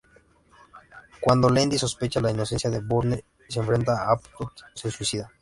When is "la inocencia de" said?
2.21-2.79